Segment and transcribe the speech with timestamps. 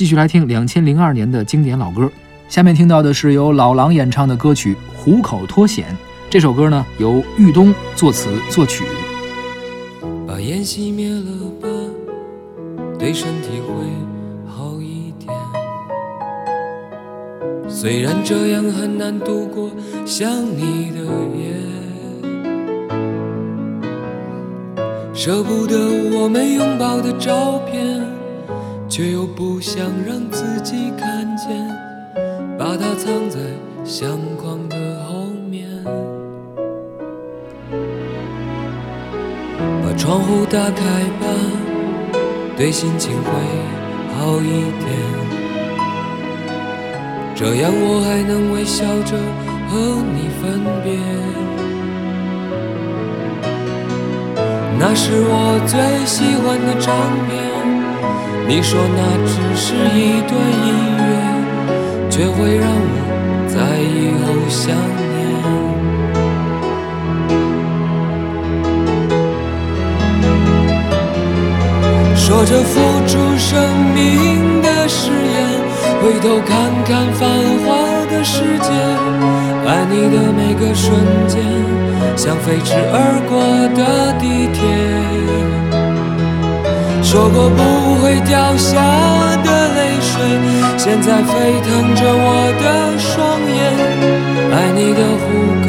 [0.00, 2.10] 继续来听两千零二年的经典老歌。
[2.48, 5.88] 下面听到的是由老狼演唱的歌曲《虎口脱险》。
[6.30, 8.82] 这首歌呢，由豫东作词作曲。
[10.26, 11.68] 把烟熄灭了吧，
[12.98, 13.74] 对身体会
[14.50, 15.30] 好一点。
[17.68, 19.70] 虽然这样很难度过
[20.06, 21.00] 想你的
[21.36, 21.52] 夜，
[25.12, 25.76] 舍不得
[26.16, 28.00] 我们拥抱的照片，
[28.90, 31.48] 却又不想让自己看见，
[32.58, 33.38] 把它藏在
[33.84, 35.68] 相框的后面。
[39.80, 40.82] 把窗户打开
[41.20, 41.26] 吧，
[42.56, 43.30] 对心情会
[44.18, 44.90] 好一点。
[47.36, 49.16] 这样我还能微笑着
[49.68, 50.98] 和你分别。
[54.80, 56.92] 那是我最喜欢的唱
[57.28, 57.49] 片，
[58.50, 60.34] 你说那只是一段
[60.66, 61.02] 音乐，
[62.10, 62.98] 却会让我
[63.46, 65.08] 在以后想念。
[72.16, 72.74] 说着付
[73.06, 73.54] 出生
[73.94, 75.46] 命的誓言，
[76.02, 76.50] 回头看
[76.84, 77.22] 看繁
[77.64, 77.68] 华
[78.10, 78.68] 的世界，
[79.64, 80.90] 爱你的每个瞬
[81.28, 81.38] 间，
[82.16, 83.38] 像飞驰而过
[83.76, 85.69] 的地铁。
[87.10, 88.76] 说过不会掉下
[89.42, 90.22] 的泪水，
[90.78, 93.10] 现在沸腾着我的双
[93.50, 93.58] 眼。
[94.52, 95.26] 爱你的虎
[95.66, 95.68] 口，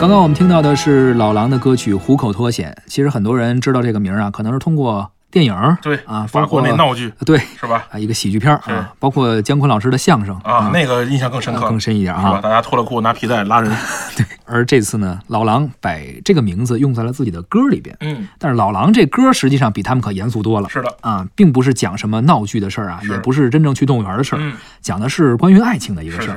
[0.00, 2.70] 刚刚我们听到的是老狼的歌曲《虎口脱险》。
[2.86, 7.86] 其实很多人知道这个名儿啊，可能是通过电影对啊，包括那闹剧对是吧？
[7.90, 12.14] 啊，一个喜剧片儿啊，包括姜昆老师的相声啊，那个印象更深刻，更深一点？
[12.14, 12.38] 啊。
[12.42, 13.74] 大家脱了裤拿皮带拉人，
[14.14, 15.92] 对而这次呢，老狼把
[16.22, 17.96] 这个名字用在了自己的歌里边。
[18.00, 20.68] 嗯，但是老狼这歌实际上比他们可严肃多了。
[20.68, 24.52] 是的，啊，并不是讲什么闹剧的事儿啊，也不是真正去动物园的事儿，嗯，
[24.82, 26.36] 讲的是关于爱情的一个事儿。